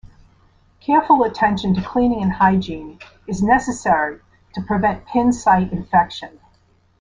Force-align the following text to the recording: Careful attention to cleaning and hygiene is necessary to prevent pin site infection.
Careful 0.79 1.23
attention 1.25 1.75
to 1.75 1.81
cleaning 1.83 2.23
and 2.23 2.31
hygiene 2.31 2.97
is 3.27 3.43
necessary 3.43 4.19
to 4.55 4.61
prevent 4.63 5.05
pin 5.05 5.31
site 5.31 5.71
infection. 5.71 6.39